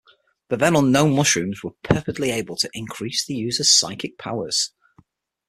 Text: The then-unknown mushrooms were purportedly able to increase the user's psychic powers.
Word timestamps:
The 0.47 0.57
then-unknown 0.57 1.13
mushrooms 1.15 1.63
were 1.63 1.73
purportedly 1.83 2.29
able 2.33 2.55
to 2.55 2.69
increase 2.73 3.23
the 3.23 3.35
user's 3.35 3.69
psychic 3.71 4.17
powers. 4.17 4.71